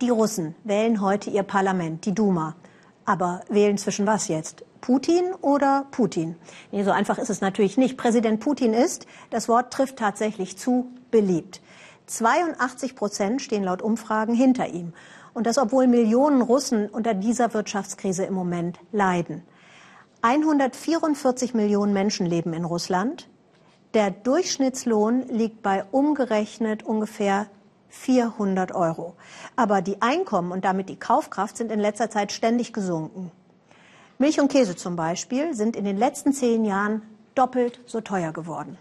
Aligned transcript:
Die 0.00 0.08
Russen 0.08 0.54
wählen 0.64 1.02
heute 1.02 1.28
ihr 1.28 1.42
Parlament, 1.42 2.06
die 2.06 2.14
Duma. 2.14 2.56
Aber 3.04 3.42
wählen 3.50 3.76
zwischen 3.76 4.06
was 4.06 4.28
jetzt? 4.28 4.64
Putin 4.80 5.34
oder 5.42 5.84
Putin? 5.90 6.36
Nee, 6.72 6.84
so 6.84 6.90
einfach 6.90 7.18
ist 7.18 7.28
es 7.28 7.42
natürlich 7.42 7.76
nicht. 7.76 7.98
Präsident 7.98 8.40
Putin 8.40 8.72
ist, 8.72 9.06
das 9.28 9.46
Wort 9.46 9.74
trifft 9.74 9.96
tatsächlich 9.96 10.56
zu, 10.56 10.90
beliebt. 11.10 11.60
82 12.06 12.96
Prozent 12.96 13.42
stehen 13.42 13.62
laut 13.62 13.82
Umfragen 13.82 14.34
hinter 14.34 14.68
ihm. 14.68 14.94
Und 15.34 15.46
das, 15.46 15.58
obwohl 15.58 15.86
Millionen 15.86 16.40
Russen 16.40 16.88
unter 16.88 17.12
dieser 17.12 17.52
Wirtschaftskrise 17.52 18.24
im 18.24 18.32
Moment 18.32 18.80
leiden. 18.92 19.42
144 20.22 21.52
Millionen 21.52 21.92
Menschen 21.92 22.24
leben 22.24 22.54
in 22.54 22.64
Russland. 22.64 23.28
Der 23.92 24.10
Durchschnittslohn 24.10 25.28
liegt 25.28 25.62
bei 25.62 25.84
umgerechnet 25.90 26.84
ungefähr 26.84 27.48
400 27.90 28.72
Euro. 28.72 29.14
Aber 29.56 29.82
die 29.82 30.00
Einkommen 30.00 30.52
und 30.52 30.64
damit 30.64 30.88
die 30.88 30.98
Kaufkraft 30.98 31.56
sind 31.56 31.70
in 31.70 31.80
letzter 31.80 32.10
Zeit 32.10 32.32
ständig 32.32 32.72
gesunken. 32.72 33.30
Milch 34.18 34.40
und 34.40 34.50
Käse 34.50 34.76
zum 34.76 34.96
Beispiel 34.96 35.54
sind 35.54 35.76
in 35.76 35.84
den 35.84 35.96
letzten 35.96 36.32
zehn 36.32 36.64
Jahren 36.64 37.02
doppelt 37.34 37.80
so 37.86 38.00
teuer 38.00 38.32
geworden. 38.32 38.78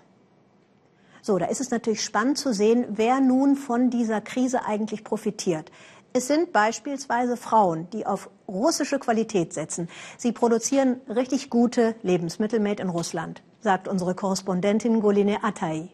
So, 1.22 1.38
da 1.38 1.46
ist 1.46 1.62
es 1.62 1.72
natürlich 1.72 2.04
spannend 2.04 2.38
zu 2.38 2.54
sehen, 2.54 2.86
wer 2.90 3.20
nun 3.20 3.56
von 3.56 3.90
dieser 3.90 4.22
Krise 4.22 4.66
eigentlich 4.66 5.04
profitiert. 5.04 5.72
Es 6.12 6.28
sind 6.28 6.54
beispielsweise 6.54 7.38
Frauen, 7.38 7.88
die 7.92 8.06
auf 8.06 8.30
russische 8.48 8.98
Qualität 8.98 9.54
setzen. 9.54 9.90
Sie 10.18 10.32
produzieren 10.32 11.02
richtig 11.08 11.50
gute 11.50 11.96
Lebensmittel 12.02 12.60
made 12.60 12.82
in 12.82 12.90
Russland, 12.90 13.44
sagt 13.62 13.88
unsere 13.88 14.16
Korrespondentin 14.16 15.02
Goline 15.02 15.44
Atay. 15.44 15.90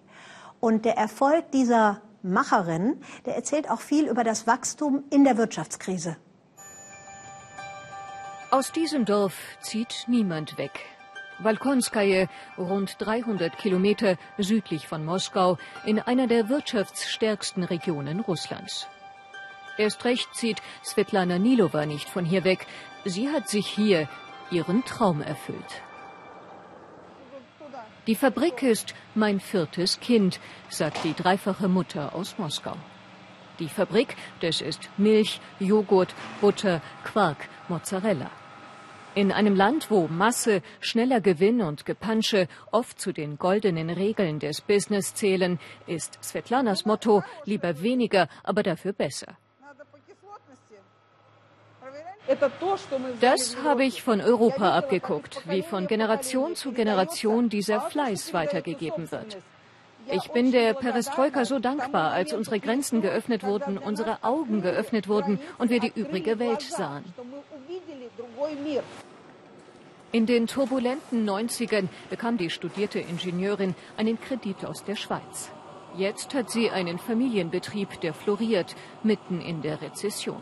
Und 0.61 0.85
der 0.85 0.97
Erfolg 0.97 1.51
dieser 1.51 2.01
Macherin, 2.25 3.01
der 3.25 3.35
erzählt 3.35 3.69
auch 3.69 3.81
viel 3.81 4.07
über 4.07 4.23
das 4.23 4.47
Wachstum 4.47 5.03
in 5.09 5.23
der 5.23 5.37
Wirtschaftskrise. 5.37 6.17
Aus 8.51 8.71
diesem 8.71 9.05
Dorf 9.05 9.35
zieht 9.61 10.05
niemand 10.07 10.57
weg. 10.57 10.79
Walkonskaje, 11.39 12.29
rund 12.57 12.95
300 12.99 13.57
Kilometer 13.57 14.17
südlich 14.37 14.87
von 14.87 15.03
Moskau, 15.03 15.57
in 15.85 15.99
einer 15.99 16.27
der 16.27 16.49
wirtschaftsstärksten 16.49 17.63
Regionen 17.63 18.21
Russlands. 18.21 18.87
Erst 19.77 20.05
recht 20.05 20.33
zieht 20.33 20.61
Svetlana 20.83 21.37
Nilova 21.37 21.85
nicht 21.85 22.09
von 22.09 22.23
hier 22.23 22.43
weg. 22.43 22.65
Sie 23.03 23.29
hat 23.29 23.49
sich 23.49 23.67
hier 23.67 24.07
ihren 24.51 24.85
Traum 24.85 25.21
erfüllt. 25.21 25.84
Die 28.07 28.13
Fabrik 28.13 28.61
ist 28.61 28.93
mein 29.15 29.39
viertes 29.39 29.99
Kind, 29.99 30.39
sagt 30.69 31.03
die 31.03 31.15
dreifache 31.15 31.67
Mutter 31.67 32.13
aus 32.13 32.37
Moskau. 32.37 32.75
Die 33.57 33.67
Fabrik, 33.67 34.15
das 34.41 34.61
ist 34.61 34.89
Milch, 34.97 35.41
Joghurt, 35.59 36.13
Butter, 36.39 36.83
Quark, 37.03 37.49
Mozzarella. 37.67 38.29
In 39.15 39.31
einem 39.31 39.55
Land, 39.55 39.89
wo 39.89 40.07
Masse, 40.07 40.61
schneller 40.81 41.19
Gewinn 41.19 41.61
und 41.61 41.87
Gepansche 41.87 42.47
oft 42.71 42.99
zu 42.99 43.11
den 43.11 43.39
goldenen 43.39 43.89
Regeln 43.89 44.37
des 44.37 44.61
Business 44.61 45.15
zählen, 45.15 45.57
ist 45.87 46.19
Svetlanas 46.21 46.85
Motto 46.85 47.23
lieber 47.45 47.81
weniger, 47.81 48.27
aber 48.43 48.61
dafür 48.61 48.93
besser. 48.93 49.35
Das 53.21 53.55
habe 53.63 53.83
ich 53.83 54.01
von 54.01 54.19
Europa 54.21 54.75
abgeguckt, 54.75 55.41
wie 55.45 55.61
von 55.61 55.87
Generation 55.87 56.55
zu 56.55 56.71
Generation 56.71 57.49
dieser 57.49 57.81
Fleiß 57.81 58.33
weitergegeben 58.33 59.11
wird. 59.11 59.37
Ich 60.11 60.29
bin 60.31 60.51
der 60.51 60.73
Perestroika 60.73 61.45
so 61.45 61.59
dankbar, 61.59 62.11
als 62.11 62.33
unsere 62.33 62.59
Grenzen 62.59 63.01
geöffnet 63.01 63.43
wurden, 63.43 63.77
unsere 63.77 64.23
Augen 64.23 64.61
geöffnet 64.61 65.07
wurden 65.07 65.39
und 65.57 65.69
wir 65.69 65.79
die 65.79 65.91
übrige 65.95 66.37
Welt 66.37 66.61
sahen. 66.61 67.03
In 70.11 70.25
den 70.25 70.47
turbulenten 70.47 71.27
90ern 71.27 71.87
bekam 72.09 72.37
die 72.37 72.49
studierte 72.49 72.99
Ingenieurin 72.99 73.75
einen 73.97 74.19
Kredit 74.19 74.63
aus 74.65 74.83
der 74.83 74.95
Schweiz. 74.95 75.51
Jetzt 75.97 76.33
hat 76.33 76.51
sie 76.51 76.69
einen 76.69 76.99
Familienbetrieb, 76.99 77.99
der 78.01 78.13
floriert, 78.13 78.75
mitten 79.03 79.41
in 79.41 79.61
der 79.61 79.81
Rezession. 79.81 80.41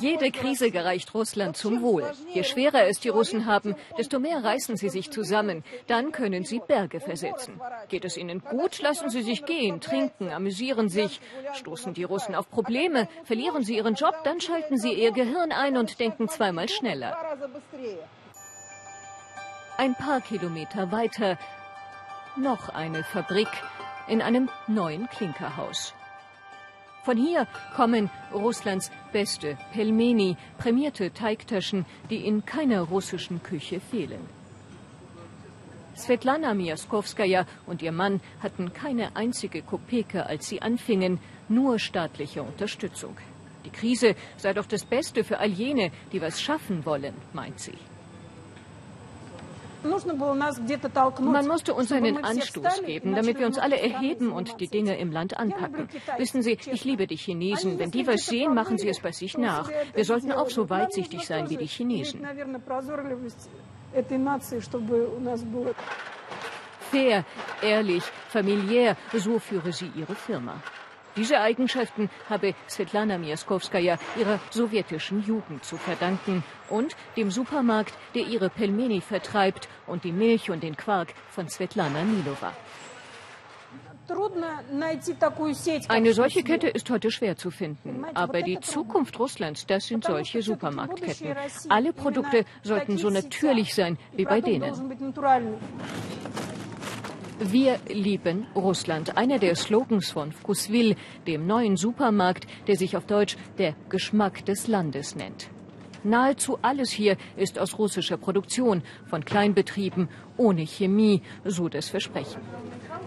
Jede 0.00 0.30
Krise 0.30 0.70
gereicht 0.70 1.12
Russland 1.14 1.56
zum 1.56 1.82
Wohl. 1.82 2.12
Je 2.32 2.44
schwerer 2.44 2.86
es 2.86 3.00
die 3.00 3.08
Russen 3.08 3.46
haben, 3.46 3.74
desto 3.98 4.20
mehr 4.20 4.44
reißen 4.44 4.76
sie 4.76 4.90
sich 4.90 5.10
zusammen. 5.10 5.64
Dann 5.88 6.12
können 6.12 6.44
sie 6.44 6.60
Berge 6.60 7.00
versetzen. 7.00 7.60
Geht 7.88 8.04
es 8.04 8.16
ihnen 8.16 8.40
gut, 8.40 8.80
lassen 8.80 9.10
sie 9.10 9.22
sich 9.22 9.44
gehen, 9.44 9.80
trinken, 9.80 10.30
amüsieren 10.30 10.88
sich. 10.88 11.20
Stoßen 11.54 11.94
die 11.94 12.04
Russen 12.04 12.34
auf 12.34 12.48
Probleme, 12.48 13.08
verlieren 13.24 13.64
sie 13.64 13.76
ihren 13.76 13.94
Job, 13.94 14.14
dann 14.22 14.40
schalten 14.40 14.78
sie 14.78 14.92
ihr 14.92 15.10
Gehirn 15.10 15.50
ein 15.50 15.76
und 15.76 15.98
denken 15.98 16.28
zweimal 16.28 16.68
schneller. 16.68 17.16
Ein 19.76 19.94
paar 19.96 20.20
Kilometer 20.20 20.92
weiter 20.92 21.38
noch 22.36 22.68
eine 22.68 23.02
Fabrik 23.02 23.48
in 24.06 24.22
einem 24.22 24.48
neuen 24.68 25.08
Klinkerhaus. 25.08 25.94
Von 27.04 27.18
hier 27.18 27.46
kommen 27.76 28.08
Russlands 28.32 28.90
beste 29.12 29.58
Pelmeni, 29.74 30.38
prämierte 30.56 31.12
Teigtaschen, 31.12 31.84
die 32.08 32.26
in 32.26 32.46
keiner 32.46 32.80
russischen 32.80 33.42
Küche 33.42 33.78
fehlen. 33.78 34.26
Svetlana 35.96 36.54
Miaskowskaja 36.54 37.44
und 37.66 37.82
ihr 37.82 37.92
Mann 37.92 38.22
hatten 38.42 38.72
keine 38.72 39.16
einzige 39.16 39.60
Kopeke, 39.60 40.24
als 40.24 40.48
sie 40.48 40.62
anfingen, 40.62 41.20
nur 41.48 41.78
staatliche 41.78 42.42
Unterstützung. 42.42 43.16
Die 43.66 43.70
Krise 43.70 44.16
sei 44.38 44.54
doch 44.54 44.66
das 44.66 44.86
Beste 44.86 45.24
für 45.24 45.38
all 45.38 45.50
jene, 45.50 45.92
die 46.10 46.22
was 46.22 46.40
schaffen 46.40 46.86
wollen, 46.86 47.14
meint 47.34 47.60
sie. 47.60 47.78
Man 49.84 51.46
musste 51.46 51.74
uns 51.74 51.92
einen 51.92 52.24
Anstoß 52.24 52.82
geben, 52.84 53.14
damit 53.14 53.38
wir 53.38 53.46
uns 53.46 53.58
alle 53.58 53.78
erheben 53.78 54.32
und 54.32 54.60
die 54.60 54.68
Dinge 54.68 54.96
im 54.98 55.12
Land 55.12 55.36
anpacken. 55.36 55.88
Wissen 56.16 56.42
Sie, 56.42 56.58
ich 56.70 56.84
liebe 56.84 57.06
die 57.06 57.16
Chinesen. 57.16 57.78
Wenn 57.78 57.90
die 57.90 58.06
was 58.06 58.26
sehen, 58.26 58.54
machen 58.54 58.78
sie 58.78 58.88
es 58.88 59.00
bei 59.00 59.12
sich 59.12 59.36
nach. 59.36 59.70
Wir 59.94 60.04
sollten 60.04 60.32
auch 60.32 60.50
so 60.50 60.70
weitsichtig 60.70 61.26
sein 61.26 61.50
wie 61.50 61.56
die 61.56 61.66
Chinesen. 61.66 62.26
Fair, 66.90 67.24
ehrlich, 67.62 68.04
familiär, 68.28 68.96
so 69.12 69.38
führe 69.38 69.72
sie 69.72 69.90
ihre 69.96 70.14
Firma. 70.14 70.62
Diese 71.16 71.40
Eigenschaften 71.40 72.10
habe 72.28 72.54
Svetlana 72.68 73.18
Miaskowskaja 73.18 73.98
ihrer 74.18 74.40
sowjetischen 74.50 75.24
Jugend 75.24 75.64
zu 75.64 75.76
verdanken 75.76 76.42
und 76.68 76.96
dem 77.16 77.30
Supermarkt, 77.30 77.94
der 78.14 78.26
ihre 78.26 78.50
Pelmeni 78.50 79.00
vertreibt 79.00 79.68
und 79.86 80.02
die 80.04 80.12
Milch 80.12 80.50
und 80.50 80.62
den 80.62 80.76
Quark 80.76 81.14
von 81.30 81.48
Svetlana 81.48 82.02
Nilova. 82.02 82.52
Eine 85.88 86.12
solche 86.12 86.42
Kette 86.42 86.68
ist 86.68 86.90
heute 86.90 87.10
schwer 87.10 87.36
zu 87.36 87.50
finden. 87.50 88.04
Aber 88.14 88.42
die 88.42 88.60
Zukunft 88.60 89.18
Russlands, 89.18 89.66
das 89.66 89.86
sind 89.86 90.04
solche 90.04 90.42
Supermarktketten. 90.42 91.34
Alle 91.68 91.92
Produkte 91.92 92.44
sollten 92.62 92.98
so 92.98 93.08
natürlich 93.08 93.74
sein 93.74 93.98
wie 94.12 94.24
bei 94.24 94.40
denen. 94.40 94.72
Wir 97.40 97.80
lieben 97.88 98.46
Russland. 98.54 99.16
Einer 99.16 99.40
der 99.40 99.56
Slogans 99.56 100.12
von 100.12 100.30
Vkusvil, 100.30 100.94
dem 101.26 101.46
neuen 101.48 101.76
Supermarkt, 101.76 102.46
der 102.68 102.76
sich 102.76 102.96
auf 102.96 103.06
Deutsch 103.06 103.36
der 103.58 103.74
Geschmack 103.88 104.44
des 104.44 104.68
Landes 104.68 105.16
nennt. 105.16 105.48
Nahezu 106.04 106.58
alles 106.62 106.90
hier 106.90 107.16
ist 107.36 107.58
aus 107.58 107.76
russischer 107.76 108.18
Produktion, 108.18 108.82
von 109.06 109.24
Kleinbetrieben, 109.24 110.08
ohne 110.36 110.64
Chemie, 110.64 111.22
so 111.44 111.68
das 111.68 111.88
Versprechen. 111.88 112.40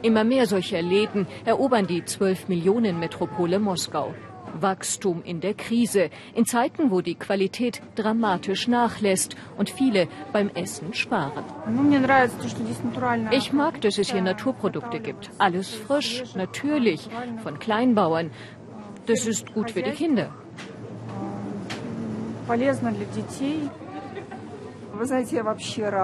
Immer 0.01 0.25
mehr 0.25 0.45
solcher 0.45 0.81
Läden 0.81 1.25
erobern 1.45 1.87
die 1.87 2.03
12 2.03 2.49
Millionen 2.49 2.99
Metropole 2.99 3.59
Moskau. 3.59 4.13
Wachstum 4.53 5.23
in 5.23 5.41
der 5.41 5.53
Krise, 5.53 6.09
in 6.35 6.45
Zeiten, 6.45 6.91
wo 6.91 7.01
die 7.01 7.15
Qualität 7.15 7.81
dramatisch 7.95 8.67
nachlässt 8.67 9.35
und 9.57 9.69
viele 9.69 10.07
beim 10.33 10.49
Essen 10.53 10.93
sparen. 10.93 11.43
Ich 13.31 13.53
mag, 13.53 13.81
dass 13.81 13.97
es 13.97 14.11
hier 14.11 14.21
Naturprodukte 14.21 14.99
gibt. 14.99 15.29
Alles 15.37 15.73
frisch, 15.73 16.23
natürlich, 16.35 17.09
von 17.43 17.59
Kleinbauern. 17.59 18.31
Das 19.05 19.25
ist 19.25 19.53
gut 19.53 19.71
für 19.71 19.83
die 19.83 19.91
Kinder. 19.91 20.31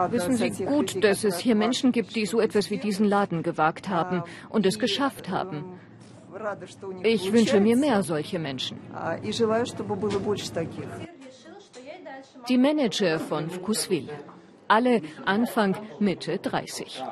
Wissen 0.09 0.35
Sie 0.35 0.65
gut, 0.65 1.03
dass 1.03 1.23
es 1.23 1.39
hier 1.39 1.55
Menschen 1.55 1.91
gibt, 1.91 2.15
die 2.15 2.25
so 2.25 2.39
etwas 2.39 2.69
wie 2.69 2.77
diesen 2.77 3.05
Laden 3.05 3.41
gewagt 3.43 3.89
haben 3.89 4.23
und 4.49 4.65
es 4.65 4.77
geschafft 4.77 5.29
haben. 5.29 5.79
Ich 7.03 7.31
wünsche 7.31 7.59
mir 7.59 7.77
mehr 7.77 8.03
solche 8.03 8.39
Menschen. 8.39 8.79
Die 12.49 12.57
Manager 12.57 13.19
von 13.19 13.49
Vkusvil. 13.49 14.09
Alle 14.67 15.01
Anfang, 15.25 15.75
Mitte 15.99 16.37
30. 16.37 17.03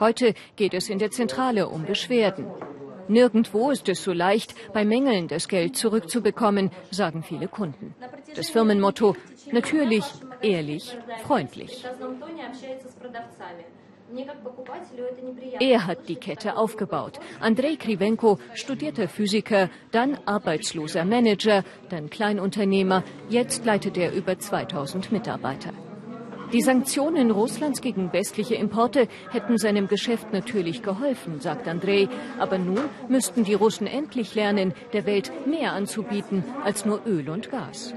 Heute 0.00 0.34
geht 0.56 0.74
es 0.74 0.88
in 0.88 0.98
der 0.98 1.10
Zentrale 1.10 1.68
um 1.68 1.84
Beschwerden. 1.84 2.46
Nirgendwo 3.08 3.70
ist 3.70 3.88
es 3.88 4.02
so 4.02 4.12
leicht, 4.12 4.54
bei 4.72 4.84
Mängeln 4.84 5.28
das 5.28 5.48
Geld 5.48 5.76
zurückzubekommen, 5.76 6.70
sagen 6.90 7.22
viele 7.22 7.48
Kunden. 7.48 7.94
Das 8.34 8.50
Firmenmotto 8.50 9.16
natürlich, 9.52 10.04
ehrlich, 10.42 10.96
freundlich. 11.22 11.84
Er 15.58 15.86
hat 15.86 16.08
die 16.08 16.16
Kette 16.16 16.56
aufgebaut. 16.56 17.18
Andrei 17.40 17.76
Krivenko 17.76 18.38
studierte 18.54 19.08
Physiker, 19.08 19.68
dann 19.90 20.18
arbeitsloser 20.26 21.04
Manager, 21.04 21.64
dann 21.88 22.08
Kleinunternehmer. 22.08 23.02
Jetzt 23.28 23.64
leitet 23.64 23.96
er 23.96 24.12
über 24.12 24.38
2000 24.38 25.10
Mitarbeiter. 25.12 25.72
Die 26.52 26.62
Sanktionen 26.62 27.32
Russlands 27.32 27.80
gegen 27.80 28.12
westliche 28.12 28.54
Importe 28.54 29.08
hätten 29.32 29.58
seinem 29.58 29.88
Geschäft 29.88 30.32
natürlich 30.32 30.82
geholfen, 30.82 31.40
sagt 31.40 31.66
Andrei. 31.66 32.08
Aber 32.38 32.58
nun 32.58 32.84
müssten 33.08 33.42
die 33.42 33.54
Russen 33.54 33.88
endlich 33.88 34.36
lernen, 34.36 34.72
der 34.92 35.06
Welt 35.06 35.32
mehr 35.46 35.72
anzubieten 35.72 36.44
als 36.62 36.84
nur 36.84 37.00
Öl 37.04 37.28
und 37.30 37.50
Gas. 37.50 37.92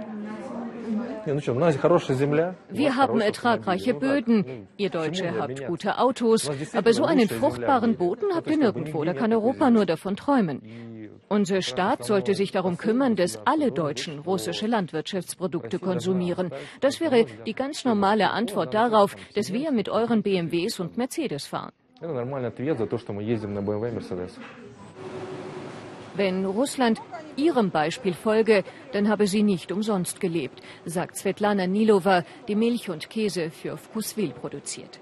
Wir 1.25 2.95
haben 2.95 3.21
ertragreiche 3.21 3.93
Böden. 3.93 4.67
Ihr 4.77 4.89
Deutsche 4.89 5.39
habt 5.39 5.65
gute 5.65 5.97
Autos. 5.97 6.49
Aber 6.73 6.93
so 6.93 7.03
einen 7.05 7.27
fruchtbaren 7.27 7.95
Boden 7.97 8.35
habt 8.35 8.49
ihr 8.49 8.57
nirgendwo. 8.57 9.03
Da 9.03 9.13
kann 9.13 9.33
Europa 9.33 9.69
nur 9.69 9.85
davon 9.85 10.15
träumen. 10.15 10.61
Unser 11.27 11.61
Staat 11.61 12.05
sollte 12.05 12.33
sich 12.33 12.51
darum 12.51 12.77
kümmern, 12.77 13.15
dass 13.15 13.39
alle 13.45 13.71
Deutschen 13.71 14.17
russische 14.19 14.65
Landwirtschaftsprodukte 14.65 15.77
konsumieren. 15.77 16.51
Das 16.81 16.99
wäre 16.99 17.25
die 17.45 17.53
ganz 17.53 17.85
normale 17.85 18.31
Antwort 18.31 18.73
darauf, 18.73 19.15
dass 19.35 19.53
wir 19.53 19.71
mit 19.71 19.89
euren 19.89 20.23
BMWs 20.23 20.79
und 20.79 20.97
Mercedes 20.97 21.45
fahren. 21.45 21.71
Wenn 26.15 26.45
Russland 26.45 26.99
ihrem 27.37 27.71
Beispiel 27.71 28.13
folge, 28.13 28.63
dann 28.91 29.09
habe 29.09 29.27
sie 29.27 29.43
nicht 29.43 29.71
umsonst 29.71 30.19
gelebt, 30.19 30.61
sagt 30.85 31.17
Svetlana 31.17 31.67
Nilova, 31.67 32.23
die 32.47 32.55
Milch 32.55 32.89
und 32.89 33.09
Käse 33.09 33.49
für 33.51 33.77
Vkusvil 33.77 34.31
produziert. 34.31 34.99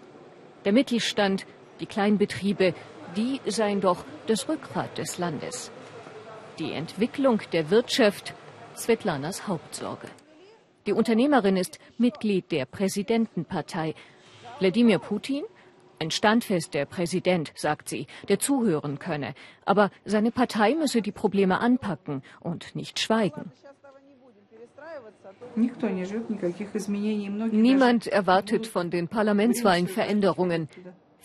Der 0.66 0.74
Mittelstand, 0.74 1.46
die 1.80 1.86
Kleinbetriebe, 1.86 2.74
die 3.16 3.40
seien 3.46 3.82
doch 3.82 4.04
das 4.28 4.50
Rückgrat 4.50 4.98
des 4.98 5.18
Landes 5.18 5.72
die 6.60 6.72
Entwicklung 6.72 7.42
der 7.52 7.70
Wirtschaft 7.70 8.34
Svetlanas 8.76 9.48
Hauptsorge. 9.48 10.08
Die 10.86 10.94
Unternehmerin 10.94 11.58
ist 11.58 11.80
Mitglied 11.98 12.52
der 12.52 12.66
Präsidentenpartei. 12.66 13.94
Wladimir 14.60 15.00
Putin? 15.00 15.44
Ein 16.00 16.12
standfester 16.12 16.86
Präsident, 16.86 17.52
sagt 17.56 17.90
sie, 17.90 18.08
der 18.28 18.40
zuhören 18.40 19.00
könne. 19.00 19.34
Aber 19.66 19.90
seine 20.06 20.32
Partei 20.32 20.76
müsse 20.76 21.02
die 21.02 21.12
Probleme 21.12 21.60
anpacken 21.60 22.22
und 22.40 22.76
nicht 22.76 23.00
schweigen. 23.00 23.52
Niemand 27.52 28.08
erwartet 28.08 28.68
von 28.68 28.92
den 28.92 29.08
Parlamentswahlen 29.08 29.88
Veränderungen. 29.88 30.70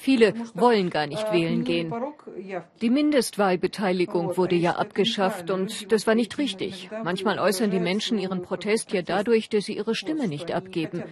Viele 0.03 0.35
wollen 0.55 0.91
gar 0.91 1.07
nicht 1.07 1.33
wählen 1.33 1.63
gehen. 1.63 1.95
Die 2.81 2.91
Mindestwahlbeteiligung 2.91 4.37
wurde 4.37 4.57
ja 4.57 4.73
abgeschafft 4.73 5.49
und 5.49 5.93
das 5.93 6.09
war 6.09 6.17
nicht 6.17 6.39
richtig. 6.39 6.91
Manchmal 7.05 7.39
äußern 7.39 7.71
die 7.71 7.79
Menschen 7.79 8.19
ihren 8.19 8.43
Protest 8.43 8.93
ja 8.93 9.03
dadurch, 9.03 9.49
dass 9.49 9.67
sie 9.67 9.77
ihre 9.77 9.95
Stimme 9.95 10.27
nicht 10.27 10.51
abgeben. 10.51 11.05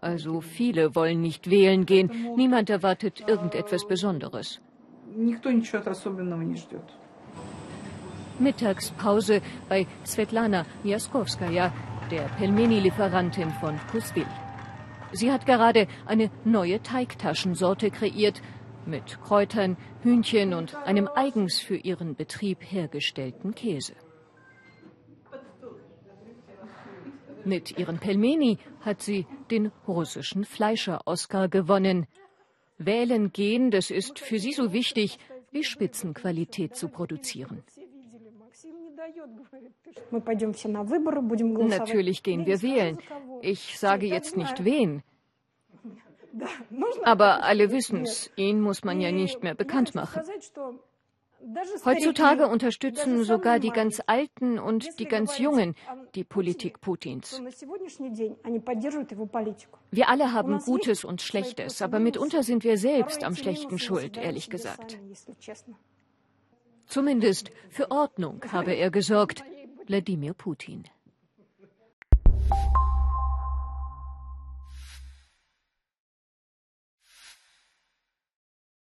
Also 0.00 0.40
viele 0.40 0.94
wollen 0.94 1.20
nicht 1.22 1.50
wählen 1.50 1.86
gehen. 1.86 2.08
Niemand 2.36 2.70
erwartet 2.70 3.24
irgendetwas 3.26 3.84
Besonderes. 3.88 4.60
Mittagspause 8.38 9.42
bei 9.68 9.86
Svetlana 10.06 10.66
Jaskowskaja, 10.84 11.72
der 12.12 12.24
Pelmeni-Lieferantin 12.38 13.50
von 13.60 13.74
Kusvil. 13.90 14.26
Sie 15.14 15.30
hat 15.30 15.46
gerade 15.46 15.86
eine 16.06 16.28
neue 16.44 16.82
Teigtaschensorte 16.82 17.92
kreiert 17.92 18.42
mit 18.84 19.20
Kräutern, 19.22 19.76
Hühnchen 20.02 20.52
und 20.52 20.74
einem 20.74 21.08
eigens 21.14 21.60
für 21.60 21.76
ihren 21.76 22.16
Betrieb 22.16 22.58
hergestellten 22.60 23.54
Käse. 23.54 23.94
Mit 27.44 27.78
ihren 27.78 27.98
Pelmeni 27.98 28.58
hat 28.80 29.02
sie 29.02 29.26
den 29.52 29.70
russischen 29.86 30.44
Fleischer-Oscar 30.44 31.48
gewonnen. 31.48 32.06
Wählen 32.78 33.32
gehen, 33.32 33.70
das 33.70 33.90
ist 33.92 34.18
für 34.18 34.40
sie 34.40 34.52
so 34.52 34.72
wichtig, 34.72 35.18
wie 35.52 35.62
Spitzenqualität 35.62 36.74
zu 36.74 36.88
produzieren. 36.88 37.62
Natürlich 41.68 42.22
gehen 42.22 42.46
wir 42.46 42.62
wählen. 42.62 42.98
Ich 43.42 43.78
sage 43.78 44.06
jetzt 44.06 44.36
nicht 44.36 44.64
wen. 44.64 45.02
Aber 47.04 47.44
alle 47.44 47.70
wissen 47.70 48.02
es, 48.02 48.30
ihn 48.36 48.60
muss 48.60 48.84
man 48.84 49.00
ja 49.00 49.12
nicht 49.12 49.42
mehr 49.42 49.54
bekannt 49.54 49.94
machen. 49.94 50.22
Heutzutage 51.84 52.48
unterstützen 52.48 53.22
sogar 53.24 53.58
die 53.58 53.70
ganz 53.70 54.00
Alten 54.06 54.58
und 54.58 54.98
die 54.98 55.04
ganz 55.04 55.38
Jungen 55.38 55.74
die 56.14 56.24
Politik 56.24 56.80
Putins. 56.80 57.42
Wir 59.90 60.08
alle 60.08 60.32
haben 60.32 60.58
Gutes 60.60 61.04
und 61.04 61.20
Schlechtes, 61.20 61.82
aber 61.82 62.00
mitunter 62.00 62.42
sind 62.42 62.64
wir 62.64 62.78
selbst 62.78 63.24
am 63.24 63.36
Schlechten 63.36 63.78
schuld, 63.78 64.16
ehrlich 64.16 64.48
gesagt. 64.48 64.98
Zumindest 66.86 67.50
für 67.70 67.90
Ordnung 67.90 68.42
habe 68.52 68.72
er 68.72 68.90
gesorgt, 68.90 69.42
Wladimir 69.86 70.34
Putin. 70.34 70.84